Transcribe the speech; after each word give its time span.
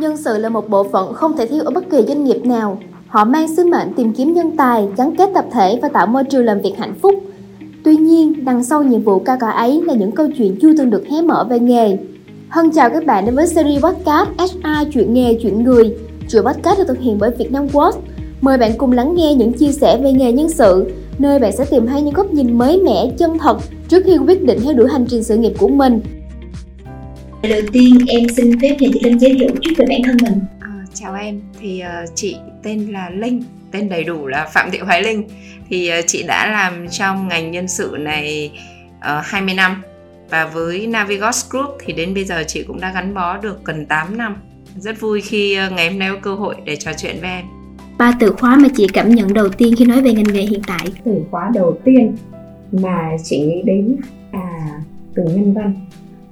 Nhân 0.00 0.16
sự 0.16 0.38
là 0.38 0.48
một 0.48 0.68
bộ 0.68 0.84
phận 0.84 1.14
không 1.14 1.36
thể 1.36 1.46
thiếu 1.46 1.62
ở 1.64 1.70
bất 1.70 1.90
kỳ 1.90 2.02
doanh 2.08 2.24
nghiệp 2.24 2.46
nào. 2.46 2.78
Họ 3.06 3.24
mang 3.24 3.56
sứ 3.56 3.64
mệnh 3.64 3.92
tìm 3.96 4.12
kiếm 4.12 4.32
nhân 4.32 4.56
tài, 4.56 4.88
gắn 4.96 5.16
kết 5.16 5.30
tập 5.34 5.44
thể 5.52 5.78
và 5.82 5.88
tạo 5.88 6.06
môi 6.06 6.24
trường 6.24 6.44
làm 6.44 6.60
việc 6.60 6.74
hạnh 6.78 6.94
phúc. 7.02 7.14
Tuy 7.84 7.96
nhiên, 7.96 8.44
đằng 8.44 8.64
sau 8.64 8.82
nhiệm 8.82 9.02
vụ 9.02 9.18
cao 9.18 9.36
cả 9.40 9.50
ấy 9.50 9.82
là 9.82 9.94
những 9.94 10.12
câu 10.12 10.28
chuyện 10.38 10.58
chưa 10.62 10.76
từng 10.78 10.90
được 10.90 11.06
hé 11.10 11.22
mở 11.22 11.46
về 11.50 11.58
nghề. 11.58 11.98
Hân 12.48 12.70
chào 12.70 12.90
các 12.90 13.06
bạn 13.06 13.26
đến 13.26 13.34
với 13.34 13.46
series 13.46 13.82
podcast 13.82 14.28
HR 14.38 14.88
chuyện 14.92 15.14
nghề 15.14 15.38
chuyện 15.42 15.64
người. 15.64 15.96
Chuỗi 16.28 16.42
podcast 16.42 16.78
được 16.78 16.84
thực 16.88 17.00
hiện 17.00 17.18
bởi 17.18 17.30
Vietnam 17.30 17.68
Quốc. 17.72 17.94
Mời 18.40 18.58
bạn 18.58 18.72
cùng 18.78 18.92
lắng 18.92 19.14
nghe 19.14 19.34
những 19.34 19.52
chia 19.52 19.72
sẻ 19.72 20.00
về 20.02 20.12
nghề 20.12 20.32
nhân 20.32 20.48
sự, 20.48 20.92
nơi 21.18 21.38
bạn 21.38 21.52
sẽ 21.56 21.64
tìm 21.64 21.86
thấy 21.86 22.02
những 22.02 22.14
góc 22.14 22.32
nhìn 22.32 22.58
mới 22.58 22.82
mẻ, 22.82 23.10
chân 23.18 23.38
thật 23.38 23.58
trước 23.88 24.02
khi 24.04 24.18
quyết 24.18 24.42
định 24.44 24.58
theo 24.64 24.74
đuổi 24.74 24.88
hành 24.92 25.06
trình 25.08 25.24
sự 25.24 25.36
nghiệp 25.36 25.52
của 25.58 25.68
mình. 25.68 26.00
Đầu 27.48 27.60
tiên 27.72 27.98
em 28.08 28.28
xin 28.28 28.60
phép 28.60 28.76
nhờ 28.80 28.88
chị 28.92 29.00
Linh 29.02 29.18
giới 29.18 29.34
thiệu 29.38 29.48
chút 29.60 29.70
về 29.78 29.84
bản 29.88 30.00
thân 30.04 30.16
mình. 30.22 30.40
À, 30.60 30.70
chào 30.94 31.14
em, 31.14 31.40
thì 31.60 31.82
uh, 32.02 32.10
chị 32.14 32.36
tên 32.62 32.86
là 32.86 33.10
Linh, 33.10 33.42
tên 33.70 33.88
đầy 33.88 34.04
đủ 34.04 34.26
là 34.26 34.46
Phạm 34.52 34.70
Thị 34.70 34.78
Hoài 34.78 35.02
Linh. 35.02 35.28
Thì 35.68 35.90
uh, 35.98 36.04
chị 36.06 36.22
đã 36.22 36.50
làm 36.52 36.88
trong 36.88 37.28
ngành 37.28 37.50
nhân 37.50 37.68
sự 37.68 37.96
này 38.00 38.52
uh, 38.98 39.24
20 39.24 39.54
năm 39.54 39.82
và 40.30 40.46
với 40.46 40.86
Navigos 40.86 41.50
Group 41.50 41.70
thì 41.84 41.92
đến 41.92 42.14
bây 42.14 42.24
giờ 42.24 42.44
chị 42.46 42.62
cũng 42.62 42.80
đã 42.80 42.92
gắn 42.92 43.14
bó 43.14 43.36
được 43.36 43.64
gần 43.64 43.86
8 43.86 44.18
năm. 44.18 44.36
Rất 44.76 45.00
vui 45.00 45.20
khi 45.20 45.58
uh, 45.66 45.72
ngày 45.72 45.90
hôm 45.90 45.98
nay 45.98 46.10
có 46.10 46.16
cơ 46.22 46.34
hội 46.34 46.54
để 46.64 46.76
trò 46.76 46.90
chuyện 46.98 47.16
với 47.20 47.30
em. 47.30 47.44
Ba 47.98 48.12
từ 48.20 48.32
khóa 48.32 48.56
mà 48.56 48.68
chị 48.76 48.86
cảm 48.92 49.14
nhận 49.14 49.34
đầu 49.34 49.48
tiên 49.48 49.74
khi 49.78 49.84
nói 49.84 50.02
về 50.02 50.12
ngành 50.12 50.32
nghề 50.32 50.42
hiện 50.42 50.62
tại. 50.66 50.86
Từ 51.04 51.22
khóa 51.30 51.50
đầu 51.54 51.78
tiên 51.84 52.16
mà 52.72 53.16
chị 53.24 53.40
nghĩ 53.40 53.62
đến 53.64 53.96
à 54.32 54.80
từ 55.14 55.22
nhân 55.22 55.54
văn 55.54 55.74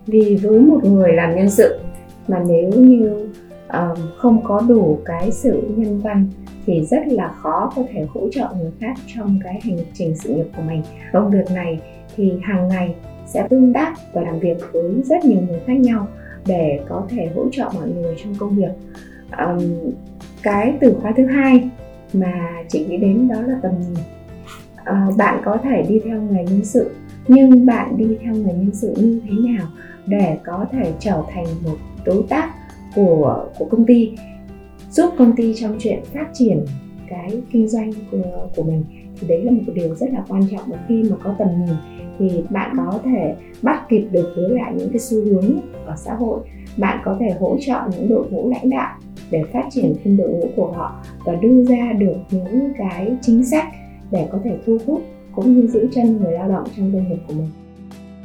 vì 0.09 0.39
với 0.43 0.61
một 0.61 0.81
người 0.85 1.13
làm 1.13 1.37
nhân 1.37 1.51
sự 1.51 1.79
mà 2.29 2.45
nếu 2.49 2.71
như 2.71 3.29
uh, 3.67 3.99
không 4.17 4.45
có 4.45 4.63
đủ 4.69 4.99
cái 5.05 5.31
sự 5.31 5.63
nhân 5.77 6.01
văn 6.01 6.29
thì 6.67 6.87
rất 6.87 7.07
là 7.07 7.29
khó 7.29 7.73
có 7.77 7.83
thể 7.93 8.07
hỗ 8.09 8.29
trợ 8.31 8.49
người 8.59 8.71
khác 8.81 8.95
trong 9.15 9.39
cái 9.45 9.61
hành 9.65 9.79
trình 9.95 10.17
sự 10.17 10.35
nghiệp 10.35 10.47
của 10.57 10.63
mình. 10.63 10.83
Công 11.13 11.31
việc 11.31 11.51
này 11.55 11.81
thì 12.17 12.33
hàng 12.43 12.69
ngày 12.69 12.95
sẽ 13.27 13.47
tương 13.51 13.73
tác 13.73 13.95
và 14.13 14.23
làm 14.23 14.39
việc 14.41 14.57
với 14.73 14.93
rất 15.05 15.25
nhiều 15.25 15.41
người 15.49 15.61
khác 15.67 15.77
nhau 15.81 16.07
để 16.47 16.81
có 16.89 17.07
thể 17.09 17.29
hỗ 17.35 17.45
trợ 17.53 17.71
mọi 17.75 17.89
người 17.89 18.15
trong 18.23 18.35
công 18.39 18.57
việc. 18.57 18.73
Um, 19.39 19.93
cái 20.43 20.75
từ 20.81 20.97
khóa 21.03 21.13
thứ 21.17 21.27
hai 21.27 21.71
mà 22.13 22.33
chị 22.69 22.87
nghĩ 22.87 22.97
đến 22.97 23.29
đó 23.29 23.41
là 23.41 23.59
tầm 23.63 23.73
nhìn. 23.81 24.05
Uh, 24.81 25.17
bạn 25.17 25.43
có 25.45 25.57
thể 25.63 25.83
đi 25.89 26.01
theo 26.05 26.23
nghề 26.23 26.45
nhân 26.45 26.65
sự 26.65 26.91
nhưng 27.29 27.67
bạn 27.67 27.97
đi 27.97 28.17
theo 28.23 28.35
người 28.35 28.55
nhân 28.55 28.71
sự 28.73 28.95
như 28.97 29.21
thế 29.25 29.35
nào 29.53 29.67
để 30.07 30.39
có 30.45 30.67
thể 30.73 30.93
trở 30.99 31.23
thành 31.33 31.47
một 31.65 31.77
đối 32.05 32.23
tác 32.29 32.51
của 32.95 33.47
của 33.59 33.65
công 33.65 33.87
ty 33.87 34.13
giúp 34.91 35.15
công 35.19 35.37
ty 35.37 35.55
trong 35.55 35.77
chuyện 35.81 35.99
phát 36.13 36.27
triển 36.33 36.65
cái 37.09 37.43
kinh 37.53 37.69
doanh 37.69 37.93
của, 38.11 38.49
của 38.57 38.63
mình? 38.63 38.85
Thì 39.21 39.29
đấy 39.29 39.45
là 39.45 39.51
một 39.51 39.73
điều 39.75 39.95
rất 39.95 40.11
là 40.13 40.25
quan 40.29 40.43
trọng. 40.51 40.71
Và 40.71 40.79
khi 40.89 41.03
mà 41.11 41.17
có 41.25 41.35
tầm 41.39 41.49
nhìn 41.67 41.77
thì 42.19 42.43
bạn 42.51 42.77
có 42.77 43.01
thể 43.05 43.35
bắt 43.63 43.87
kịp 43.89 44.09
được 44.11 44.33
với 44.37 44.51
lại 44.51 44.73
những 44.77 44.91
cái 44.91 44.99
xu 44.99 45.25
hướng 45.25 45.61
ở 45.87 45.95
xã 45.97 46.15
hội. 46.15 46.41
Bạn 46.77 46.99
có 47.05 47.17
thể 47.21 47.31
hỗ 47.41 47.57
trợ 47.61 47.81
những 47.91 48.09
đội 48.09 48.31
ngũ 48.31 48.51
lãnh 48.51 48.71
đạo 48.71 48.99
để 49.31 49.43
phát 49.53 49.65
triển 49.71 49.95
thêm 50.05 50.17
đội 50.17 50.29
ngũ 50.29 50.49
của 50.57 50.73
họ 50.73 51.05
và 51.25 51.35
đưa 51.35 51.65
ra 51.65 51.93
được 51.99 52.17
những 52.31 52.73
cái 52.79 53.17
chính 53.23 53.45
sách 53.45 53.67
để 54.11 54.29
có 54.33 54.39
thể 54.45 54.57
thu 54.67 54.79
hút 54.87 55.03
cũng 55.39 55.55
như 55.55 55.67
giữ 55.67 55.89
chân 55.93 56.17
người 56.17 56.33
lao 56.33 56.49
động 56.49 56.65
trong 56.77 56.93
doanh 56.93 57.09
nghiệp 57.09 57.19
của 57.29 57.35
mình. 57.35 57.49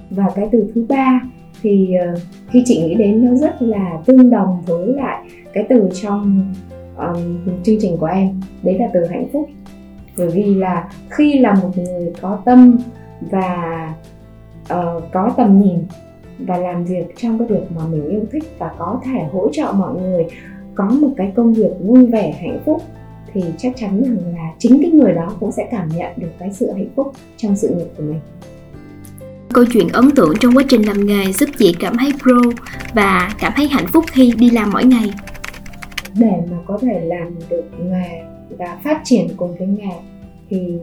Và 0.10 0.26
cái 0.36 0.50
từ 0.52 0.72
thứ 0.76 0.86
ba 0.90 1.22
thì 1.62 1.96
ờ, 1.96 2.16
khi 2.50 2.64
chị 2.66 2.82
nghĩ 2.82 2.96
đến 2.96 3.26
nó 3.26 3.36
rất 3.36 3.62
là 3.62 4.02
tương 4.06 4.30
đồng 4.30 4.62
với 4.66 4.88
lại 4.88 5.24
cái 5.54 5.66
từ 5.70 5.90
trong 6.02 6.54
um, 6.98 7.38
chương 7.64 7.78
trình 7.80 7.98
của 7.98 8.06
em 8.06 8.42
đấy 8.64 8.78
là 8.80 8.88
từ 8.94 9.06
hạnh 9.06 9.28
phúc. 9.34 9.50
Bởi 10.18 10.28
vì 10.28 10.56
là 10.56 10.90
khi 11.10 11.40
là 11.40 11.54
một 11.54 11.78
người 11.78 12.14
có 12.22 12.40
tâm 12.46 12.78
và 13.32 13.90
uh, 14.64 15.04
có 15.12 15.34
tầm 15.38 15.62
nhìn 15.62 15.78
và 16.40 16.58
làm 16.58 16.86
việc 16.86 17.06
trong 17.18 17.40
cái 17.40 17.48
việc 17.48 17.72
mà 17.76 17.82
mình 17.92 18.10
yêu 18.10 18.22
thích 18.32 18.44
và 18.60 18.72
có 18.78 19.02
thể 19.06 19.24
hỗ 19.32 19.50
trợ 19.52 19.74
mọi 19.78 20.02
người 20.02 20.26
có 20.76 20.86
một 20.86 21.10
cái 21.18 21.32
công 21.36 21.54
việc 21.54 21.72
vui 21.80 22.06
vẻ 22.06 22.32
hạnh 22.32 22.60
phúc 22.66 22.82
thì 23.34 23.42
chắc 23.58 23.74
chắn 23.76 24.04
rằng 24.04 24.36
là 24.36 24.54
chính 24.60 24.82
cái 24.82 24.92
người 24.92 25.14
đó 25.14 25.36
cũng 25.40 25.52
sẽ 25.52 25.68
cảm 25.72 25.90
nhận 25.96 26.12
được 26.18 26.32
cái 26.40 26.52
sự 26.54 26.72
hạnh 26.72 26.90
phúc 26.96 27.14
trong 27.38 27.56
sự 27.56 27.76
nghiệp 27.76 27.88
của 27.98 28.04
mình. 28.04 28.20
Câu 29.54 29.66
chuyện 29.74 29.88
ấn 29.88 30.12
tượng 30.16 30.34
trong 30.40 30.58
quá 30.58 30.64
trình 30.70 30.88
làm 30.88 31.06
nghề 31.06 31.32
giúp 31.32 31.50
chị 31.58 31.76
cảm 31.80 31.98
thấy 31.98 32.12
pro 32.22 32.64
và 32.94 33.36
cảm 33.40 33.54
thấy 33.56 33.68
hạnh 33.68 33.88
phúc 33.88 34.06
khi 34.12 34.34
đi 34.38 34.50
làm 34.50 34.70
mỗi 34.74 34.86
ngày. 34.86 35.14
Để 36.20 36.32
mà 36.52 36.58
có 36.66 36.78
thể 36.82 37.00
làm 37.06 37.36
được 37.50 37.64
nghề 37.80 38.24
và 38.58 38.80
phát 38.84 39.02
triển 39.04 39.28
cùng 39.38 39.56
cái 39.60 39.68
nghề 39.68 39.96
thì 40.50 40.78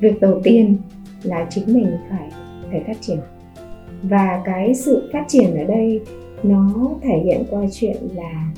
việc 0.00 0.20
đầu 0.20 0.40
tiên 0.44 0.76
là 1.22 1.46
chính 1.50 1.74
mình 1.74 1.96
phải 2.10 2.28
phải 2.70 2.82
phát 2.86 2.96
triển. 3.00 3.18
Và 4.02 4.42
cái 4.44 4.74
sự 4.74 5.10
phát 5.12 5.24
triển 5.28 5.56
ở 5.56 5.64
đây 5.64 6.00
nó 6.42 6.90
thể 7.02 7.22
hiện 7.24 7.44
qua 7.50 7.60
chuyện 7.72 7.96
là 8.14 8.52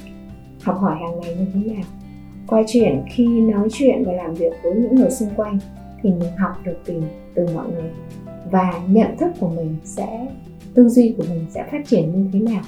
học 0.62 0.78
hỏi 0.80 0.96
hàng 1.00 1.20
ngày 1.20 1.36
như 1.36 1.46
thế 1.54 1.74
nào 1.74 1.84
qua 2.50 2.62
chuyện 2.66 3.02
khi 3.10 3.26
nói 3.26 3.68
chuyện 3.72 4.04
và 4.04 4.12
làm 4.12 4.34
việc 4.34 4.52
với 4.62 4.74
những 4.74 4.94
người 4.94 5.10
xung 5.10 5.28
quanh 5.36 5.58
thì 6.02 6.10
mình 6.10 6.36
học 6.38 6.52
được 6.64 6.76
từ 6.84 7.02
từ 7.34 7.46
mọi 7.54 7.66
người. 7.72 7.90
Và 8.50 8.72
nhận 8.88 9.16
thức 9.16 9.30
của 9.40 9.48
mình 9.48 9.76
sẽ 9.84 10.26
tư 10.74 10.88
duy 10.88 11.14
của 11.18 11.24
mình 11.30 11.46
sẽ 11.50 11.64
phát 11.72 11.86
triển 11.86 12.12
như 12.12 12.30
thế 12.32 12.52
nào 12.52 12.62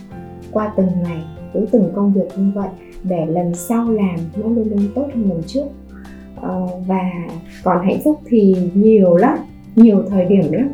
qua 0.50 0.72
từng 0.76 0.90
ngày 1.02 1.22
với 1.52 1.66
từng 1.72 1.92
công 1.94 2.12
việc 2.12 2.28
như 2.36 2.50
vậy 2.54 2.68
để 3.02 3.26
lần 3.26 3.54
sau 3.54 3.90
làm 3.90 4.16
nó 4.36 4.48
luôn 4.48 4.68
luôn 4.70 4.88
tốt 4.94 5.06
hơn 5.14 5.28
lần 5.28 5.42
trước. 5.46 5.64
Ờ, 6.40 6.66
và 6.86 7.10
còn 7.62 7.86
hạnh 7.86 8.00
phúc 8.04 8.20
thì 8.26 8.56
nhiều 8.74 9.16
lắm 9.16 9.38
nhiều 9.76 10.02
thời 10.08 10.24
điểm 10.24 10.52
lắm. 10.52 10.68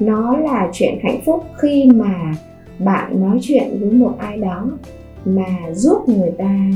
Nó 0.00 0.36
là 0.36 0.70
chuyện 0.72 0.98
hạnh 1.02 1.20
phúc 1.24 1.44
khi 1.58 1.90
mà 1.94 2.34
bạn 2.78 3.20
nói 3.20 3.38
chuyện 3.42 3.80
với 3.80 3.90
một 3.90 4.14
ai 4.18 4.38
đó 4.38 4.70
mà 5.24 5.72
giúp 5.72 6.08
người 6.08 6.30
ta 6.38 6.70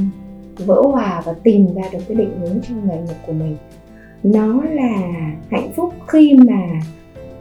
vỡ 0.58 0.82
hòa 0.92 1.22
và 1.24 1.34
tìm 1.42 1.74
ra 1.74 1.82
được 1.92 1.98
cái 2.08 2.16
định 2.16 2.40
hướng 2.40 2.60
trong 2.68 2.88
nghề 2.88 2.96
nghiệp 2.96 3.16
của 3.26 3.32
mình. 3.32 3.56
Nó 4.22 4.62
là 4.62 4.98
hạnh 5.50 5.72
phúc 5.76 5.94
khi 6.08 6.34
mà 6.34 6.62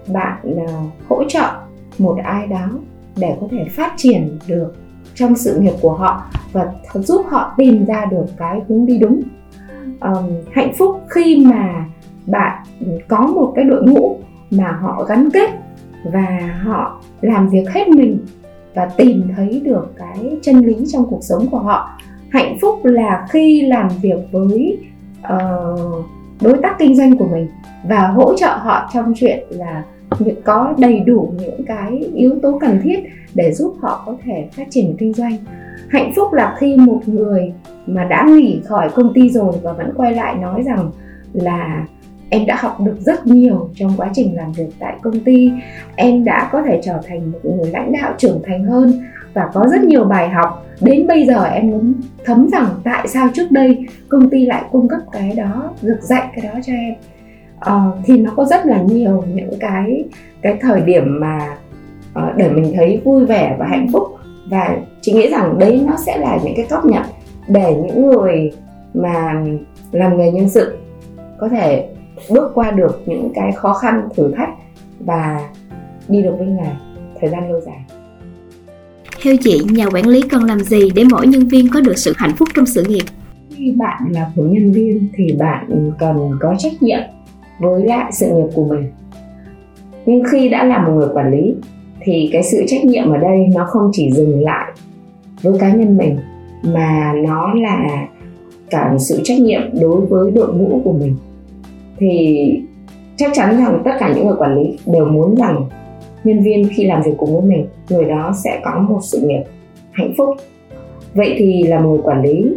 bạn 0.08 0.38
uh, 0.46 0.70
hỗ 1.08 1.24
trợ 1.24 1.52
một 1.98 2.18
ai 2.24 2.48
đó 2.48 2.70
để 3.18 3.38
có 3.42 3.48
thể 3.52 3.66
phát 3.70 3.94
triển 3.98 4.40
được 4.48 4.74
trong 5.16 5.36
sự 5.36 5.60
nghiệp 5.60 5.74
của 5.82 5.94
họ 5.94 6.24
và 6.52 6.74
giúp 6.94 7.26
họ 7.30 7.54
tìm 7.58 7.86
ra 7.86 8.06
được 8.06 8.26
cái 8.38 8.62
hướng 8.68 8.86
đi 8.86 8.98
đúng. 8.98 9.22
Um, 10.02 10.30
hạnh 10.52 10.74
phúc 10.78 11.02
khi 11.10 11.46
mà 11.46 11.86
bạn 12.26 12.64
có 13.08 13.28
một 13.28 13.52
cái 13.56 13.66
đội 13.66 13.84
ngũ 13.84 14.18
mà 14.52 14.72
họ 14.72 15.06
gắn 15.10 15.30
kết 15.34 15.50
và 16.14 16.60
họ 16.64 17.02
làm 17.22 17.50
việc 17.50 17.70
hết 17.70 17.88
mình 17.88 18.26
và 18.74 18.90
tìm 18.98 19.24
thấy 19.36 19.62
được 19.66 19.94
cái 19.98 20.38
chân 20.42 20.56
lý 20.56 20.76
trong 20.88 21.06
cuộc 21.10 21.20
sống 21.22 21.48
của 21.52 21.60
họ 21.60 21.98
hạnh 22.36 22.58
phúc 22.62 22.86
là 22.86 23.28
khi 23.30 23.62
làm 23.62 23.88
việc 24.02 24.18
với 24.32 24.78
uh, 25.20 26.06
đối 26.42 26.58
tác 26.64 26.76
kinh 26.80 26.96
doanh 26.96 27.18
của 27.18 27.28
mình 27.32 27.48
và 27.88 28.08
hỗ 28.08 28.38
trợ 28.38 28.48
họ 28.48 28.90
trong 28.94 29.14
chuyện 29.16 29.44
là 29.50 29.84
có 30.44 30.74
đầy 30.78 31.00
đủ 31.00 31.34
những 31.40 31.66
cái 31.66 32.10
yếu 32.14 32.36
tố 32.42 32.58
cần 32.62 32.80
thiết 32.84 33.00
để 33.34 33.54
giúp 33.54 33.76
họ 33.82 34.04
có 34.06 34.16
thể 34.24 34.48
phát 34.52 34.68
triển 34.70 34.96
kinh 34.98 35.14
doanh. 35.14 35.38
Hạnh 35.90 36.14
phúc 36.16 36.34
là 36.34 36.56
khi 36.60 36.78
một 36.78 37.02
người 37.06 37.54
mà 37.88 38.04
đã 38.04 38.26
nghỉ 38.28 38.62
khỏi 38.66 38.90
công 38.96 39.14
ty 39.14 39.30
rồi 39.30 39.54
và 39.64 39.74
vẫn 39.74 39.94
quay 39.96 40.14
lại 40.16 40.36
nói 40.36 40.64
rằng 40.64 40.92
là 41.34 41.86
em 42.30 42.46
đã 42.46 42.56
học 42.60 42.78
được 42.80 42.98
rất 43.00 43.28
nhiều 43.28 43.70
trong 43.76 43.94
quá 43.98 44.10
trình 44.14 44.36
làm 44.36 44.52
việc 44.52 44.70
tại 44.80 44.96
công 45.02 45.20
ty 45.20 45.52
em 45.96 46.24
đã 46.24 46.50
có 46.52 46.62
thể 46.62 46.80
trở 46.84 47.00
thành 47.08 47.32
một 47.32 47.40
người 47.44 47.72
lãnh 47.72 47.92
đạo 48.02 48.14
trưởng 48.18 48.42
thành 48.46 48.64
hơn 48.64 48.94
và 49.36 49.50
có 49.54 49.68
rất 49.68 49.84
nhiều 49.84 50.04
bài 50.04 50.30
học. 50.30 50.66
Đến 50.82 51.08
bây 51.08 51.26
giờ 51.26 51.44
em 51.44 51.72
muốn 51.72 51.94
thấm 52.26 52.48
rằng 52.52 52.68
tại 52.84 53.08
sao 53.08 53.28
trước 53.34 53.52
đây 53.52 53.86
công 54.10 54.30
ty 54.30 54.46
lại 54.46 54.64
cung 54.72 54.88
cấp 54.88 55.00
cái 55.12 55.34
đó 55.38 55.74
được 55.82 55.98
dạy 56.02 56.28
cái 56.36 56.46
đó 56.46 56.60
cho 56.66 56.74
em. 56.74 56.94
Uh, 57.58 58.06
thì 58.06 58.18
nó 58.18 58.32
có 58.36 58.46
rất 58.46 58.66
là 58.66 58.82
nhiều 58.82 59.24
những 59.34 59.54
cái 59.60 60.04
cái 60.42 60.58
thời 60.62 60.82
điểm 60.82 61.20
mà 61.20 61.58
uh, 62.20 62.36
để 62.38 62.50
mình 62.50 62.74
thấy 62.76 63.02
vui 63.04 63.26
vẻ 63.26 63.56
và 63.60 63.66
hạnh 63.66 63.88
phúc. 63.94 64.04
Và 64.50 64.78
chị 65.02 65.14
nghĩ 65.14 65.30
rằng 65.30 65.60
đấy 65.60 65.84
nó 65.88 65.96
sẽ 66.06 66.18
là 66.18 66.40
những 66.44 66.54
cái 66.56 66.66
góc 66.70 66.86
nhận 66.86 67.04
để 67.48 67.76
những 67.86 68.08
người 68.08 68.52
mà 68.94 69.44
làm 69.92 70.18
nghề 70.18 70.32
nhân 70.32 70.50
sự 70.50 70.78
có 71.38 71.50
thể 71.50 71.90
bước 72.30 72.52
qua 72.54 72.72
được 72.72 73.02
những 73.06 73.32
cái 73.36 73.52
khó 73.52 73.74
khăn 73.74 74.10
thử 74.16 74.32
thách 74.38 74.50
và 75.00 75.40
đi 76.08 76.22
được 76.22 76.36
với 76.38 76.48
nghề 76.48 76.70
thời 77.20 77.30
gian 77.30 77.52
lâu 77.52 77.62
dài 77.62 77.85
theo 79.26 79.36
chị, 79.42 79.62
nhà 79.72 79.86
quản 79.94 80.08
lý 80.08 80.22
cần 80.22 80.44
làm 80.44 80.60
gì 80.60 80.90
để 80.96 81.04
mỗi 81.12 81.28
nhân 81.28 81.48
viên 81.48 81.70
có 81.70 81.82
được 81.82 81.98
sự 81.98 82.14
hạnh 82.18 82.36
phúc 82.38 82.48
trong 82.56 82.66
sự 82.66 82.84
nghiệp? 82.88 83.04
Khi 83.56 83.72
bạn 83.72 84.04
là 84.12 84.32
một 84.36 84.44
nhân 84.50 84.72
viên 84.72 85.08
thì 85.16 85.36
bạn 85.40 85.92
cần 86.00 86.32
có 86.40 86.56
trách 86.58 86.84
nhiệm 86.84 87.00
với 87.60 87.86
lại 87.86 88.12
sự 88.12 88.26
nghiệp 88.26 88.48
của 88.56 88.66
mình. 88.66 88.84
Nhưng 90.06 90.24
khi 90.32 90.50
đã 90.50 90.64
là 90.64 90.88
một 90.88 90.92
người 90.96 91.08
quản 91.14 91.32
lý 91.32 91.56
thì 92.02 92.30
cái 92.34 92.44
sự 92.44 92.64
trách 92.68 92.86
nhiệm 92.86 93.10
ở 93.10 93.18
đây 93.18 93.48
nó 93.56 93.66
không 93.68 93.90
chỉ 93.94 94.12
dừng 94.12 94.44
lại 94.44 94.72
với 95.42 95.60
cá 95.60 95.74
nhân 95.74 95.98
mình 95.98 96.18
mà 96.64 97.14
nó 97.28 97.54
là 97.54 98.08
cả 98.70 98.92
một 98.92 99.00
sự 99.00 99.22
trách 99.24 99.40
nhiệm 99.40 99.62
đối 99.82 100.02
với 100.02 100.32
đội 100.32 100.54
ngũ 100.54 100.82
của 100.84 100.94
mình 100.94 101.16
thì 101.98 102.38
chắc 103.18 103.32
chắn 103.36 103.58
rằng 103.58 103.82
tất 103.86 103.92
cả 104.00 104.14
những 104.16 104.28
người 104.28 104.36
quản 104.40 104.56
lý 104.56 104.78
đều 104.86 105.06
muốn 105.06 105.36
rằng 105.36 105.70
nhân 106.26 106.42
viên 106.42 106.70
khi 106.76 106.86
làm 106.86 107.02
việc 107.02 107.12
cùng 107.18 107.34
với 107.34 107.50
mình 107.50 107.68
người 107.90 108.06
đó 108.06 108.34
sẽ 108.44 108.62
có 108.64 108.86
một 108.90 109.00
sự 109.04 109.22
nghiệp 109.22 109.44
hạnh 109.92 110.14
phúc. 110.18 110.30
Vậy 111.14 111.36
thì 111.38 111.64
là 111.64 111.80
một 111.80 111.90
người 111.90 112.02
quản 112.04 112.22
lý 112.22 112.54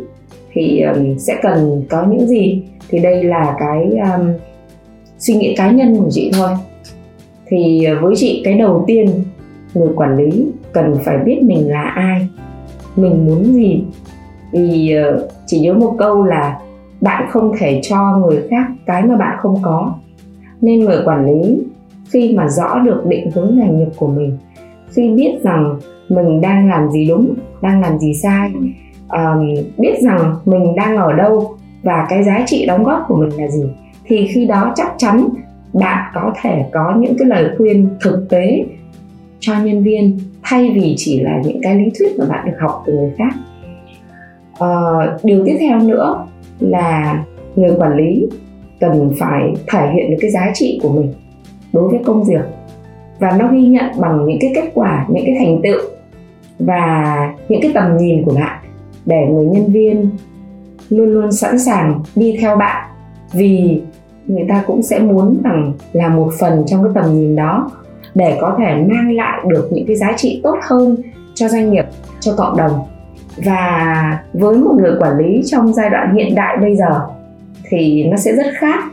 thì 0.53 0.81
um, 0.81 1.17
sẽ 1.19 1.37
cần 1.43 1.82
có 1.91 2.06
những 2.11 2.26
gì? 2.26 2.62
Thì 2.88 2.99
đây 2.99 3.25
là 3.25 3.56
cái 3.59 3.87
um, 3.87 4.32
suy 5.19 5.35
nghĩ 5.35 5.55
cá 5.56 5.70
nhân 5.70 5.97
của 5.97 6.11
chị 6.11 6.31
thôi. 6.35 6.50
Thì 7.47 7.85
ờ, 7.85 8.00
với 8.00 8.15
chị 8.17 8.43
cái 8.44 8.55
đầu 8.55 8.85
tiên 8.87 9.11
người 9.75 9.88
quản 9.97 10.17
lý 10.17 10.47
cần 10.73 10.94
phải 11.05 11.19
biết 11.19 11.38
mình 11.43 11.71
là 11.71 11.82
ai 11.82 12.29
mình 12.97 13.26
muốn 13.26 13.44
gì. 13.44 13.85
Vì 14.53 14.97
uh, 15.17 15.31
chỉ 15.47 15.61
nhớ 15.61 15.75
một 15.75 15.94
câu 15.99 16.25
là 16.25 16.61
bạn 17.00 17.26
không 17.31 17.53
thể 17.59 17.81
cho 17.82 18.17
người 18.17 18.43
khác 18.50 18.67
cái 18.87 19.03
mà 19.03 19.17
bạn 19.17 19.38
không 19.41 19.56
có. 19.62 19.94
Nên 20.61 20.81
người 20.81 21.03
quản 21.05 21.26
lý 21.26 21.59
khi 22.11 22.35
mà 22.37 22.49
rõ 22.49 22.79
được 22.79 23.03
định 23.07 23.31
hướng 23.35 23.51
nghề 23.55 23.69
nghiệp 23.69 23.89
của 23.97 24.07
mình. 24.07 24.39
Khi 24.91 25.11
biết 25.11 25.39
rằng 25.43 25.79
mình 26.09 26.41
đang 26.41 26.69
làm 26.69 26.91
gì 26.91 27.09
đúng 27.09 27.35
đang 27.63 27.81
làm 27.81 27.99
gì 27.99 28.15
sai 28.15 28.53
um, 29.09 29.55
biết 29.79 29.95
rằng 30.01 30.35
mình 30.45 30.75
đang 30.77 30.97
ở 30.97 31.13
đâu 31.13 31.57
và 31.83 32.07
cái 32.09 32.25
giá 32.25 32.45
trị 32.47 32.67
đóng 32.67 32.85
góp 32.85 33.05
của 33.09 33.17
mình 33.17 33.41
là 33.41 33.49
gì 33.49 33.65
thì 34.05 34.27
khi 34.27 34.47
đó 34.47 34.73
chắc 34.77 34.95
chắn 34.99 35.29
bạn 35.73 36.13
có 36.15 36.33
thể 36.43 36.65
có 36.73 36.95
những 36.99 37.15
cái 37.19 37.29
lời 37.29 37.51
khuyên 37.57 37.89
thực 38.01 38.27
tế 38.29 38.65
cho 39.41 39.53
nhân 39.65 39.83
viên 39.83 40.19
thay 40.43 40.71
vì 40.75 40.95
chỉ 40.97 41.21
là 41.21 41.41
những 41.45 41.61
cái 41.63 41.75
lý 41.75 41.91
thuyết 41.99 42.19
mà 42.19 42.25
bạn 42.29 42.47
được 42.47 42.57
học 42.61 42.83
từ 42.87 42.93
người 42.93 43.13
khác. 43.19 43.35
Uh, 44.65 45.25
điều 45.25 45.45
tiếp 45.47 45.57
theo 45.61 45.79
nữa 45.79 46.27
là 46.61 47.25
người 47.57 47.71
quản 47.79 47.97
lý 47.97 48.27
cần 48.81 49.13
phải 49.19 49.53
thể 49.73 49.91
hiện 49.95 50.11
được 50.11 50.17
cái 50.21 50.31
giá 50.31 50.51
trị 50.55 50.81
của 50.83 50.89
mình 50.89 51.13
đối 51.73 51.88
với 51.88 52.00
công 52.05 52.25
việc. 52.25 52.44
Và 53.19 53.37
nó 53.38 53.49
ghi 53.53 53.67
nhận 53.67 54.00
bằng 54.00 54.26
những 54.26 54.38
cái 54.41 54.53
kết 54.55 54.70
quả, 54.75 55.06
những 55.09 55.25
cái 55.26 55.37
thành 55.38 55.61
tựu 55.62 55.81
và 56.59 57.35
những 57.49 57.61
cái 57.62 57.70
tầm 57.75 57.97
nhìn 57.97 58.25
của 58.25 58.35
bạn 58.35 58.59
để 59.06 59.26
người 59.31 59.47
nhân 59.47 59.73
viên 59.73 60.11
luôn 60.91 61.09
luôn 61.09 61.32
sẵn 61.32 61.59
sàng 61.59 62.03
đi 62.17 62.37
theo 62.41 62.56
bạn. 62.56 62.88
Vì 63.32 63.82
người 64.26 64.44
ta 64.49 64.62
cũng 64.67 64.82
sẽ 64.82 64.99
muốn 64.99 65.43
rằng 65.44 65.73
là 65.93 66.09
một 66.09 66.31
phần 66.41 66.65
trong 66.67 66.82
cái 66.85 66.93
tầm 66.94 67.15
nhìn 67.15 67.37
đó 67.37 67.71
để 68.14 68.38
có 68.41 68.55
thể 68.59 68.85
mang 68.88 69.17
lại 69.17 69.41
được 69.49 69.69
những 69.73 69.87
cái 69.87 69.97
giá 69.97 70.12
trị 70.17 70.41
tốt 70.43 70.56
hơn 70.62 70.97
cho 71.35 71.49
doanh 71.49 71.71
nghiệp, 71.71 71.85
cho 72.21 72.35
cộng 72.37 72.56
đồng. 72.56 72.73
Và 73.44 74.21
với 74.32 74.59
một 74.59 74.75
người 74.81 74.93
quản 75.00 75.19
lý 75.19 75.43
trong 75.47 75.73
giai 75.73 75.91
đoạn 75.91 76.14
hiện 76.14 76.35
đại 76.35 76.56
bây 76.61 76.76
giờ 76.76 77.00
thì 77.69 78.05
nó 78.05 78.17
sẽ 78.17 78.32
rất 78.32 78.47
khác 78.55 78.85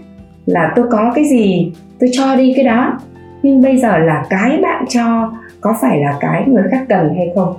là 0.45 0.73
tôi 0.75 0.85
có 0.91 1.11
cái 1.15 1.25
gì 1.25 1.73
tôi 1.99 2.09
cho 2.13 2.35
đi 2.35 2.53
cái 2.55 2.65
đó. 2.65 2.99
Nhưng 3.43 3.61
bây 3.61 3.77
giờ 3.77 3.97
là 3.97 4.25
cái 4.29 4.59
bạn 4.61 4.85
cho, 4.89 5.33
có 5.61 5.75
phải 5.81 5.99
là 5.99 6.17
cái 6.19 6.43
người 6.47 6.63
khác 6.71 6.85
cần 6.89 7.13
hay 7.15 7.31
không? 7.35 7.53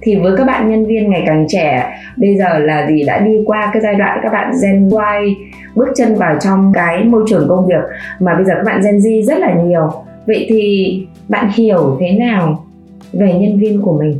Thì 0.00 0.16
với 0.16 0.36
các 0.36 0.44
bạn 0.46 0.70
nhân 0.70 0.86
viên 0.86 1.10
ngày 1.10 1.22
càng 1.26 1.46
trẻ, 1.48 1.98
bây 2.16 2.36
giờ 2.36 2.58
là 2.58 2.86
gì 2.88 3.04
đã 3.04 3.18
đi 3.18 3.32
qua 3.46 3.70
cái 3.72 3.82
giai 3.82 3.94
đoạn 3.94 4.18
các 4.22 4.32
bạn 4.32 4.52
Gen 4.62 4.88
Y 5.22 5.34
bước 5.74 5.88
chân 5.96 6.14
vào 6.14 6.36
trong 6.40 6.72
cái 6.72 7.04
môi 7.04 7.24
trường 7.28 7.48
công 7.48 7.66
việc 7.66 7.84
mà 8.20 8.34
bây 8.34 8.44
giờ 8.44 8.54
các 8.56 8.64
bạn 8.66 8.80
Gen 8.84 8.96
Z 8.96 9.24
rất 9.24 9.38
là 9.38 9.54
nhiều. 9.54 9.90
Vậy 10.26 10.46
thì 10.48 11.06
bạn 11.28 11.50
hiểu 11.54 11.96
thế 12.00 12.12
nào 12.12 12.64
về 13.12 13.32
nhân 13.32 13.58
viên 13.58 13.82
của 13.82 13.98
mình? 13.98 14.18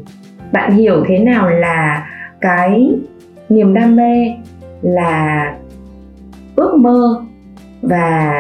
Bạn 0.52 0.72
hiểu 0.72 1.04
thế 1.08 1.18
nào 1.18 1.50
là 1.50 2.08
cái 2.40 2.90
niềm 3.48 3.74
đam 3.74 3.96
mê, 3.96 4.32
là 4.82 5.54
ước 6.56 6.74
mơ 6.78 7.22
và 7.82 8.32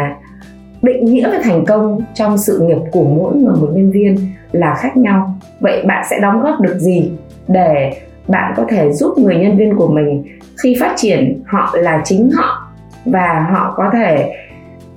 định 0.86 1.04
nghĩa 1.04 1.30
về 1.30 1.38
thành 1.42 1.64
công 1.64 2.00
trong 2.14 2.38
sự 2.38 2.58
nghiệp 2.58 2.78
của 2.92 3.04
mỗi 3.04 3.34
người, 3.36 3.54
một 3.60 3.68
nhân 3.74 3.90
viên 3.90 4.16
là 4.52 4.74
khác 4.74 4.96
nhau. 4.96 5.34
Vậy 5.60 5.82
bạn 5.86 6.04
sẽ 6.10 6.16
đóng 6.22 6.42
góp 6.42 6.60
được 6.60 6.78
gì 6.78 7.10
để 7.48 7.92
bạn 8.28 8.54
có 8.56 8.64
thể 8.68 8.92
giúp 8.92 9.18
người 9.18 9.36
nhân 9.36 9.56
viên 9.56 9.76
của 9.76 9.88
mình 9.88 10.24
khi 10.62 10.76
phát 10.80 10.92
triển 10.96 11.42
họ 11.46 11.74
là 11.74 12.02
chính 12.04 12.30
họ 12.30 12.68
và 13.04 13.46
họ 13.50 13.74
có 13.76 13.90
thể 13.92 14.32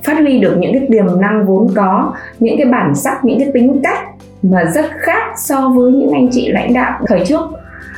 phát 0.03 0.17
huy 0.17 0.39
được 0.39 0.57
những 0.59 0.73
cái 0.73 0.87
tiềm 0.91 1.21
năng 1.21 1.45
vốn 1.45 1.67
có, 1.75 2.13
những 2.39 2.57
cái 2.57 2.65
bản 2.71 2.95
sắc, 2.95 3.25
những 3.25 3.39
cái 3.39 3.49
tính 3.53 3.81
cách 3.83 3.99
mà 4.43 4.65
rất 4.65 4.85
khác 4.91 5.33
so 5.37 5.69
với 5.75 5.91
những 5.91 6.11
anh 6.11 6.27
chị 6.31 6.51
lãnh 6.51 6.73
đạo 6.73 6.99
thời 7.07 7.25
trước? 7.25 7.41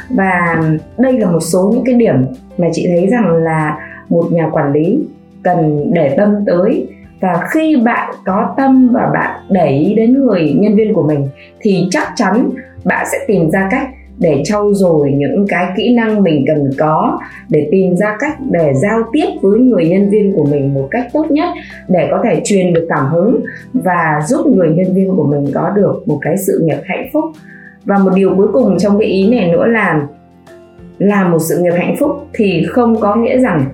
Và 0.09 0.61
đây 0.97 1.13
là 1.13 1.31
một 1.31 1.39
số 1.39 1.71
những 1.73 1.83
cái 1.85 1.95
điểm 1.95 2.15
mà 2.57 2.67
chị 2.73 2.87
thấy 2.87 3.07
rằng 3.07 3.33
là 3.33 3.77
một 4.09 4.27
nhà 4.31 4.49
quản 4.51 4.73
lý 4.73 4.99
cần 5.43 5.91
để 5.93 6.15
tâm 6.17 6.35
tới 6.45 6.87
và 7.21 7.47
khi 7.51 7.77
bạn 7.85 8.13
có 8.25 8.53
tâm 8.57 8.89
và 8.93 9.09
bạn 9.13 9.41
để 9.49 9.69
ý 9.69 9.93
đến 9.93 10.25
người 10.25 10.55
nhân 10.59 10.75
viên 10.75 10.93
của 10.93 11.03
mình, 11.07 11.27
thì 11.59 11.87
chắc 11.91 12.07
chắn 12.15 12.49
bạn 12.85 13.05
sẽ 13.11 13.17
tìm 13.27 13.51
ra 13.51 13.67
cách 13.71 13.87
để 14.19 14.41
trau 14.45 14.73
dồi 14.73 15.11
những 15.11 15.45
cái 15.49 15.65
kỹ 15.77 15.95
năng 15.95 16.23
mình 16.23 16.45
cần 16.47 16.69
có, 16.77 17.19
để 17.49 17.67
tìm 17.71 17.95
ra 17.95 18.17
cách 18.19 18.37
để 18.51 18.73
giao 18.73 18.99
tiếp 19.13 19.25
với 19.41 19.59
người 19.59 19.89
nhân 19.89 20.09
viên 20.09 20.33
của 20.35 20.45
mình 20.51 20.73
một 20.73 20.87
cách 20.91 21.07
tốt 21.13 21.25
nhất, 21.31 21.49
để 21.87 22.07
có 22.11 22.19
thể 22.23 22.41
truyền 22.43 22.73
được 22.73 22.87
cảm 22.89 23.05
hứng 23.05 23.41
và 23.73 24.19
giúp 24.27 24.47
người 24.47 24.69
nhân 24.69 24.93
viên 24.93 25.15
của 25.15 25.23
mình 25.23 25.45
có 25.53 25.69
được 25.75 26.03
một 26.05 26.17
cái 26.21 26.37
sự 26.37 26.61
nghiệp 26.63 26.79
hạnh 26.85 27.09
phúc. 27.13 27.25
Và 27.85 27.97
một 27.97 28.11
điều 28.15 28.35
cuối 28.37 28.47
cùng 28.53 28.77
trong 28.79 28.99
cái 28.99 29.07
ý 29.07 29.29
này 29.29 29.51
nữa 29.51 29.65
là 29.65 30.07
làm 30.97 31.31
một 31.31 31.39
sự 31.39 31.57
nghiệp 31.61 31.73
hạnh 31.77 31.95
phúc 31.99 32.11
thì 32.33 32.65
không 32.69 32.99
có 32.99 33.15
nghĩa 33.15 33.37
rằng 33.37 33.65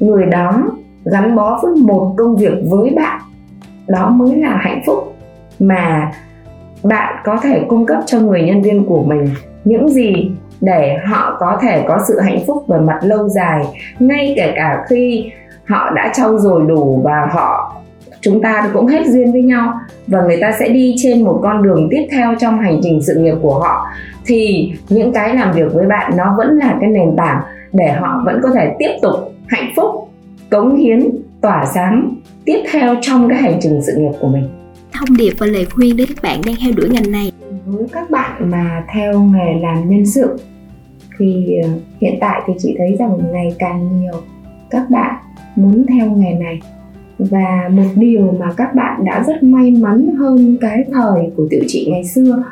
người 0.00 0.26
đó 0.26 0.70
gắn 1.12 1.36
bó 1.36 1.60
với 1.62 1.74
một 1.74 2.14
công 2.16 2.36
việc 2.36 2.54
với 2.70 2.90
bạn, 2.96 3.20
đó 3.86 4.10
mới 4.10 4.36
là 4.36 4.56
hạnh 4.60 4.82
phúc 4.86 5.14
mà 5.60 6.12
bạn 6.82 7.14
có 7.24 7.36
thể 7.42 7.64
cung 7.68 7.86
cấp 7.86 7.98
cho 8.06 8.20
người 8.20 8.42
nhân 8.42 8.62
viên 8.62 8.84
của 8.84 9.02
mình 9.02 9.28
những 9.64 9.88
gì 9.88 10.30
để 10.60 10.96
họ 11.06 11.36
có 11.40 11.58
thể 11.62 11.84
có 11.88 11.98
sự 12.08 12.20
hạnh 12.20 12.38
phúc 12.46 12.64
về 12.68 12.78
mặt 12.78 12.98
lâu 13.02 13.28
dài, 13.28 13.64
ngay 13.98 14.34
kể 14.36 14.52
cả 14.56 14.84
khi 14.88 15.30
họ 15.66 15.90
đã 15.90 16.12
trau 16.14 16.38
dồi 16.38 16.62
đủ 16.68 17.00
và 17.04 17.28
họ, 17.32 17.74
chúng 18.20 18.42
ta 18.42 18.70
cũng 18.72 18.86
hết 18.86 19.06
duyên 19.06 19.32
với 19.32 19.42
nhau 19.42 19.72
và 20.06 20.22
người 20.22 20.38
ta 20.40 20.52
sẽ 20.58 20.68
đi 20.68 20.94
trên 20.98 21.24
một 21.24 21.40
con 21.42 21.62
đường 21.62 21.88
tiếp 21.90 22.06
theo 22.10 22.34
trong 22.40 22.58
hành 22.58 22.80
trình 22.82 23.02
sự 23.02 23.14
nghiệp 23.14 23.34
của 23.42 23.58
họ, 23.58 23.86
thì 24.26 24.72
những 24.88 25.12
cái 25.12 25.34
làm 25.34 25.52
việc 25.52 25.74
với 25.74 25.86
bạn 25.86 26.12
nó 26.16 26.34
vẫn 26.38 26.58
là 26.58 26.76
cái 26.80 26.90
nền 26.90 27.16
tảng 27.16 27.40
để 27.72 27.92
họ 27.92 28.22
vẫn 28.24 28.40
có 28.42 28.50
thể 28.54 28.74
tiếp 28.78 28.90
tục 29.02 29.14
hạnh 29.46 29.72
phúc 29.76 30.07
cống 30.50 30.76
hiến 30.76 31.00
tỏa 31.40 31.64
sáng 31.74 32.14
tiếp 32.44 32.62
theo 32.72 32.94
trong 33.00 33.28
cái 33.28 33.38
hành 33.42 33.58
trình 33.60 33.80
sự 33.82 33.92
nghiệp 33.96 34.12
của 34.20 34.28
mình. 34.28 34.44
Thông 34.92 35.16
điệp 35.16 35.32
và 35.38 35.46
lời 35.46 35.64
khuyên 35.64 35.96
đến 35.96 36.08
các 36.08 36.22
bạn 36.22 36.40
đang 36.46 36.54
theo 36.60 36.72
đuổi 36.76 36.88
ngành 36.88 37.10
này. 37.10 37.32
Với 37.66 37.86
các 37.92 38.10
bạn 38.10 38.50
mà 38.50 38.84
theo 38.92 39.20
nghề 39.20 39.60
làm 39.60 39.88
nhân 39.90 40.06
sự 40.06 40.38
thì 41.18 41.56
ờ, 41.62 41.68
hiện 42.00 42.14
tại 42.20 42.40
thì 42.46 42.52
chị 42.58 42.74
thấy 42.78 42.96
rằng 42.98 43.18
ngày 43.32 43.54
càng 43.58 44.00
nhiều 44.00 44.14
các 44.70 44.90
bạn 44.90 45.14
muốn 45.56 45.86
theo 45.88 46.10
nghề 46.10 46.32
này. 46.32 46.60
Và 47.18 47.68
một 47.72 47.88
điều 47.96 48.34
mà 48.38 48.52
các 48.56 48.74
bạn 48.74 49.04
đã 49.04 49.24
rất 49.26 49.42
may 49.42 49.70
mắn 49.70 50.14
hơn 50.18 50.56
cái 50.60 50.84
thời 50.92 51.30
của 51.36 51.46
tiểu 51.50 51.62
chị 51.66 51.88
ngày 51.90 52.04
xưa 52.04 52.42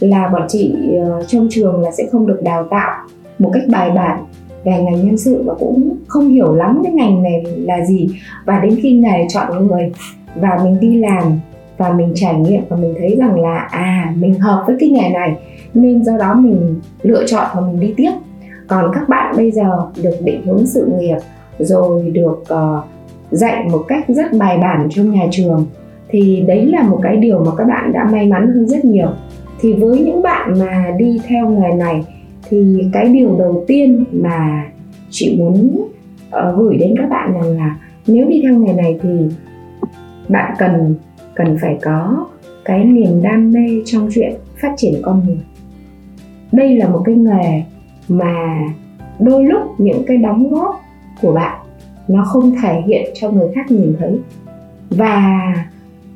là 0.00 0.28
bọn 0.28 0.42
chị 0.48 0.74
ờ, 1.04 1.24
trong 1.26 1.48
trường 1.50 1.82
là 1.82 1.90
sẽ 1.90 2.04
không 2.12 2.26
được 2.26 2.40
đào 2.42 2.66
tạo 2.70 3.06
một 3.38 3.50
cách 3.54 3.62
bài 3.68 3.90
bản 3.90 4.24
về 4.66 4.82
ngành 4.82 5.06
nhân 5.06 5.18
sự 5.18 5.42
và 5.46 5.54
cũng 5.54 5.96
không 6.06 6.28
hiểu 6.28 6.54
lắm 6.54 6.80
cái 6.84 6.92
ngành 6.92 7.22
này 7.22 7.44
là 7.56 7.84
gì. 7.84 8.08
Và 8.44 8.60
đến 8.60 8.76
khi 8.82 9.00
này 9.00 9.26
chọn 9.28 9.66
người 9.66 9.92
và 10.34 10.60
mình 10.64 10.80
đi 10.80 11.00
làm 11.00 11.22
và 11.76 11.92
mình 11.92 12.12
trải 12.14 12.34
nghiệm 12.34 12.62
và 12.68 12.76
mình 12.76 12.94
thấy 12.98 13.16
rằng 13.18 13.40
là 13.40 13.68
à 13.70 14.14
mình 14.16 14.34
hợp 14.34 14.64
với 14.66 14.76
cái 14.80 14.88
nghề 14.88 15.08
này 15.08 15.36
nên 15.74 16.04
do 16.04 16.16
đó 16.16 16.34
mình 16.34 16.80
lựa 17.02 17.26
chọn 17.26 17.46
và 17.54 17.60
mình 17.60 17.80
đi 17.80 17.94
tiếp. 17.96 18.10
Còn 18.68 18.90
các 18.94 19.08
bạn 19.08 19.34
bây 19.36 19.50
giờ 19.50 19.90
được 20.02 20.16
định 20.24 20.42
hướng 20.46 20.66
sự 20.66 20.92
nghiệp 20.98 21.18
rồi 21.58 22.10
được 22.10 22.42
uh, 22.54 22.84
dạy 23.30 23.64
một 23.72 23.84
cách 23.88 24.04
rất 24.08 24.26
bài 24.38 24.58
bản 24.58 24.88
trong 24.90 25.10
nhà 25.10 25.26
trường 25.30 25.66
thì 26.08 26.44
đấy 26.46 26.66
là 26.66 26.82
một 26.82 27.00
cái 27.02 27.16
điều 27.16 27.44
mà 27.44 27.50
các 27.58 27.64
bạn 27.64 27.92
đã 27.92 28.08
may 28.12 28.26
mắn 28.26 28.52
hơn 28.54 28.66
rất 28.68 28.84
nhiều. 28.84 29.08
Thì 29.60 29.72
với 29.72 29.98
những 29.98 30.22
bạn 30.22 30.58
mà 30.58 30.90
đi 30.98 31.20
theo 31.28 31.48
nghề 31.48 31.72
này 31.76 32.04
thì 32.48 32.88
cái 32.92 33.08
điều 33.08 33.36
đầu 33.38 33.64
tiên 33.66 34.04
mà 34.12 34.64
chị 35.10 35.36
muốn 35.38 35.88
uh, 36.28 36.58
gửi 36.58 36.76
đến 36.76 36.94
các 36.98 37.08
bạn 37.10 37.32
rằng 37.32 37.58
là 37.58 37.76
nếu 38.06 38.28
đi 38.28 38.40
theo 38.42 38.58
nghề 38.58 38.72
này 38.72 38.98
thì 39.02 39.08
bạn 40.28 40.54
cần 40.58 40.94
cần 41.34 41.56
phải 41.60 41.78
có 41.82 42.26
cái 42.64 42.84
niềm 42.84 43.22
đam 43.22 43.52
mê 43.52 43.82
trong 43.84 44.08
chuyện 44.14 44.34
phát 44.62 44.74
triển 44.76 44.94
con 45.02 45.22
người. 45.26 45.38
Đây 46.52 46.76
là 46.76 46.88
một 46.88 47.02
cái 47.04 47.14
nghề 47.14 47.62
mà 48.08 48.58
đôi 49.18 49.44
lúc 49.44 49.62
những 49.78 50.02
cái 50.06 50.16
đóng 50.16 50.50
góp 50.50 50.80
của 51.22 51.32
bạn 51.32 51.60
nó 52.08 52.24
không 52.24 52.54
thể 52.62 52.82
hiện 52.86 53.10
cho 53.14 53.30
người 53.30 53.48
khác 53.54 53.70
nhìn 53.70 53.96
thấy. 53.98 54.18
Và 54.90 55.52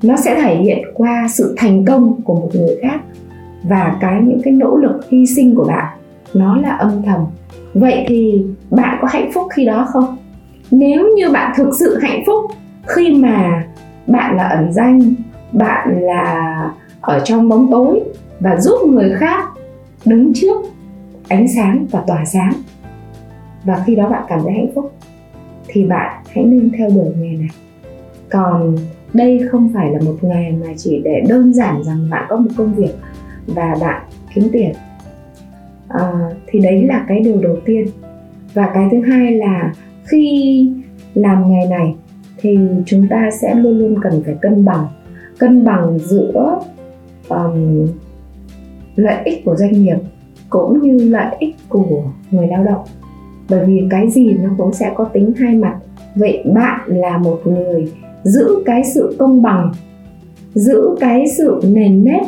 nó 0.02 0.16
sẽ 0.16 0.34
thể 0.42 0.56
hiện 0.56 0.78
qua 0.94 1.26
sự 1.30 1.54
thành 1.56 1.84
công 1.84 2.22
của 2.22 2.34
một 2.34 2.50
người 2.54 2.76
khác 2.82 3.00
và 3.62 3.96
cái 4.00 4.20
những 4.22 4.40
cái 4.44 4.52
nỗ 4.52 4.76
lực 4.76 5.08
hy 5.08 5.26
sinh 5.26 5.54
của 5.54 5.64
bạn 5.64 5.99
nó 6.34 6.56
là 6.56 6.70
âm 6.70 7.02
thầm. 7.02 7.20
Vậy 7.74 8.04
thì 8.08 8.46
bạn 8.70 8.98
có 9.02 9.08
hạnh 9.10 9.30
phúc 9.34 9.48
khi 9.54 9.64
đó 9.64 9.86
không? 9.92 10.16
Nếu 10.70 11.08
như 11.16 11.30
bạn 11.30 11.52
thực 11.56 11.70
sự 11.78 11.98
hạnh 12.02 12.22
phúc 12.26 12.44
khi 12.86 13.14
mà 13.14 13.64
bạn 14.06 14.36
là 14.36 14.48
ẩn 14.48 14.72
danh, 14.72 15.00
bạn 15.52 16.02
là 16.02 16.70
ở 17.00 17.20
trong 17.24 17.48
bóng 17.48 17.70
tối 17.70 18.00
và 18.40 18.56
giúp 18.60 18.88
người 18.88 19.12
khác 19.18 19.44
đứng 20.04 20.32
trước 20.34 20.64
ánh 21.28 21.48
sáng 21.48 21.86
và 21.90 22.02
tỏa 22.06 22.24
sáng, 22.24 22.52
và 23.64 23.82
khi 23.86 23.96
đó 23.96 24.08
bạn 24.08 24.22
cảm 24.28 24.40
thấy 24.44 24.52
hạnh 24.52 24.72
phúc, 24.74 24.92
thì 25.66 25.84
bạn 25.84 26.22
hãy 26.30 26.44
nên 26.44 26.70
theo 26.78 26.90
đuổi 26.90 27.14
nghề 27.18 27.36
này. 27.36 27.50
Còn 28.30 28.76
đây 29.12 29.40
không 29.50 29.70
phải 29.74 29.90
là 29.90 30.00
một 30.04 30.16
nghề 30.22 30.50
mà 30.50 30.66
chỉ 30.76 31.00
để 31.04 31.22
đơn 31.28 31.54
giản 31.54 31.82
rằng 31.84 32.10
bạn 32.10 32.24
có 32.28 32.36
một 32.36 32.50
công 32.56 32.74
việc 32.74 32.92
và 33.46 33.76
bạn 33.80 34.02
kiếm 34.34 34.48
tiền 34.52 34.72
à, 35.90 36.12
thì 36.46 36.60
đấy 36.60 36.82
là 36.86 37.04
cái 37.08 37.20
điều 37.20 37.40
đầu 37.40 37.56
tiên. 37.64 37.86
Và 38.54 38.70
cái 38.74 38.88
thứ 38.90 39.00
hai 39.00 39.34
là 39.34 39.72
khi 40.04 40.72
làm 41.14 41.50
nghề 41.50 41.66
này 41.70 41.94
thì 42.38 42.58
chúng 42.86 43.08
ta 43.08 43.30
sẽ 43.40 43.54
luôn 43.54 43.78
luôn 43.78 43.94
cần 44.02 44.22
phải 44.24 44.34
cân 44.40 44.64
bằng. 44.64 44.86
Cân 45.38 45.64
bằng 45.64 45.98
giữa 45.98 46.60
um, 47.28 47.86
lợi 48.96 49.16
ích 49.24 49.44
của 49.44 49.56
doanh 49.56 49.72
nghiệp 49.72 49.98
cũng 50.50 50.80
như 50.82 51.08
lợi 51.08 51.36
ích 51.38 51.56
của 51.68 52.02
người 52.30 52.46
lao 52.46 52.64
động. 52.64 52.84
Bởi 53.48 53.66
vì 53.66 53.82
cái 53.90 54.10
gì 54.10 54.34
nó 54.42 54.50
cũng 54.58 54.72
sẽ 54.72 54.92
có 54.94 55.04
tính 55.04 55.32
hai 55.38 55.54
mặt. 55.54 55.76
Vậy 56.14 56.44
bạn 56.54 56.80
là 56.86 57.18
một 57.18 57.40
người 57.44 57.92
giữ 58.22 58.48
cái 58.64 58.84
sự 58.94 59.16
công 59.18 59.42
bằng 59.42 59.72
giữ 60.54 60.96
cái 61.00 61.28
sự 61.28 61.60
nền 61.64 62.04
nếp 62.04 62.22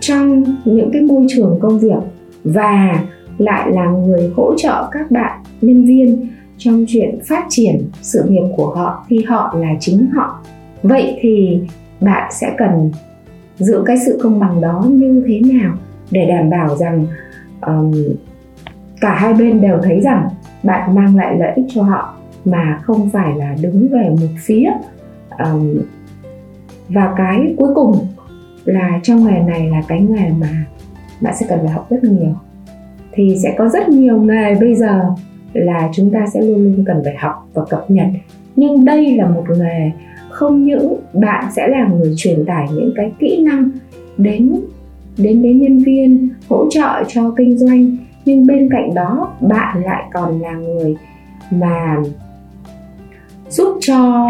trong 0.00 0.44
những 0.64 0.90
cái 0.92 1.02
môi 1.02 1.26
trường 1.28 1.58
công 1.60 1.78
việc 1.78 2.15
và 2.46 3.02
lại 3.38 3.70
là 3.70 3.84
người 3.90 4.32
hỗ 4.36 4.54
trợ 4.56 4.88
các 4.92 5.10
bạn 5.10 5.42
nhân 5.60 5.84
viên 5.84 6.28
trong 6.58 6.84
chuyện 6.88 7.18
phát 7.24 7.44
triển 7.48 7.90
sự 8.02 8.24
nghiệp 8.28 8.44
của 8.56 8.74
họ 8.74 9.04
khi 9.08 9.24
họ 9.28 9.54
là 9.58 9.68
chính 9.80 10.06
họ. 10.14 10.40
Vậy 10.82 11.18
thì 11.20 11.60
bạn 12.00 12.32
sẽ 12.32 12.54
cần 12.58 12.90
giữ 13.58 13.82
cái 13.86 13.96
sự 14.06 14.18
công 14.22 14.40
bằng 14.40 14.60
đó 14.60 14.84
như 14.88 15.24
thế 15.26 15.40
nào 15.40 15.74
để 16.10 16.26
đảm 16.28 16.50
bảo 16.50 16.76
rằng 16.76 17.06
um, 17.60 17.92
cả 19.00 19.14
hai 19.14 19.34
bên 19.34 19.60
đều 19.60 19.78
thấy 19.82 20.00
rằng 20.00 20.28
bạn 20.62 20.94
mang 20.94 21.16
lại 21.16 21.36
lợi 21.38 21.52
ích 21.56 21.66
cho 21.74 21.82
họ 21.82 22.14
mà 22.44 22.80
không 22.82 23.10
phải 23.10 23.36
là 23.36 23.56
đứng 23.60 23.88
về 23.88 24.08
một 24.08 24.28
phía 24.44 24.70
um, 25.44 25.78
và 26.88 27.14
cái 27.16 27.54
cuối 27.58 27.68
cùng 27.74 28.06
là 28.64 29.00
trong 29.02 29.24
nghề 29.26 29.40
này 29.40 29.70
là 29.70 29.82
cái 29.88 30.00
nghề 30.00 30.30
mà 30.30 30.64
bạn 31.20 31.34
sẽ 31.40 31.46
cần 31.48 31.58
phải 31.62 31.72
học 31.72 31.86
rất 31.90 32.04
nhiều. 32.04 32.34
Thì 33.12 33.36
sẽ 33.42 33.54
có 33.58 33.68
rất 33.68 33.88
nhiều 33.88 34.20
nghề 34.20 34.54
bây 34.54 34.74
giờ 34.74 35.00
là 35.52 35.90
chúng 35.94 36.10
ta 36.10 36.26
sẽ 36.34 36.40
luôn 36.40 36.62
luôn 36.62 36.84
cần 36.86 37.00
phải 37.04 37.16
học 37.18 37.48
và 37.54 37.64
cập 37.70 37.90
nhật. 37.90 38.06
Nhưng 38.56 38.84
đây 38.84 39.16
là 39.16 39.26
một 39.26 39.44
nghề 39.58 39.90
không 40.30 40.64
những 40.64 40.96
bạn 41.12 41.44
sẽ 41.56 41.68
là 41.68 41.88
người 41.88 42.14
truyền 42.16 42.44
tải 42.46 42.66
những 42.74 42.92
cái 42.96 43.12
kỹ 43.18 43.44
năng 43.44 43.70
đến 44.16 44.60
đến 45.18 45.42
đến 45.42 45.58
nhân 45.60 45.78
viên 45.78 46.28
hỗ 46.48 46.70
trợ 46.70 47.04
cho 47.08 47.30
kinh 47.36 47.58
doanh 47.58 47.96
nhưng 48.24 48.46
bên 48.46 48.68
cạnh 48.70 48.94
đó 48.94 49.32
bạn 49.40 49.82
lại 49.84 50.02
còn 50.12 50.40
là 50.40 50.52
người 50.52 50.96
mà 51.50 51.96
giúp 53.48 53.78
cho 53.80 54.26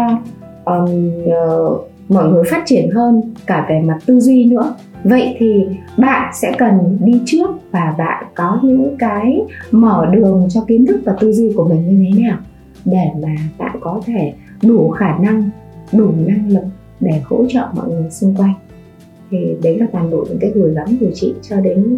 um, 0.65 1.11
uh, 1.25 1.81
mọi 2.09 2.29
người 2.29 2.43
phát 2.49 2.63
triển 2.65 2.89
hơn 2.91 3.21
cả 3.45 3.65
về 3.69 3.81
mặt 3.81 3.97
tư 4.05 4.19
duy 4.19 4.45
nữa 4.45 4.75
vậy 5.03 5.35
thì 5.39 5.65
bạn 5.97 6.33
sẽ 6.41 6.51
cần 6.57 6.97
đi 6.99 7.21
trước 7.25 7.49
và 7.71 7.95
bạn 7.97 8.25
có 8.35 8.59
những 8.63 8.95
cái 8.99 9.41
mở 9.71 10.07
đường 10.11 10.47
cho 10.49 10.63
kiến 10.67 10.85
thức 10.85 11.01
và 11.05 11.15
tư 11.19 11.31
duy 11.31 11.53
của 11.55 11.67
mình 11.67 11.89
như 11.89 12.05
thế 12.05 12.21
nào 12.21 12.37
để 12.85 13.05
mà 13.21 13.35
bạn 13.57 13.77
có 13.81 14.01
thể 14.05 14.33
đủ 14.63 14.89
khả 14.89 15.17
năng, 15.17 15.49
đủ 15.91 16.11
năng 16.17 16.49
lực 16.49 16.63
để 16.99 17.21
hỗ 17.25 17.45
trợ 17.49 17.67
mọi 17.75 17.89
người 17.89 18.09
xung 18.09 18.35
quanh. 18.35 18.53
Thì 19.31 19.55
đấy 19.63 19.77
là 19.77 19.85
toàn 19.91 20.11
bộ 20.11 20.25
những 20.29 20.39
cái 20.39 20.51
gửi 20.55 20.73
gắm 20.73 20.97
của 20.99 21.11
chị 21.13 21.33
cho 21.41 21.55
đến 21.55 21.95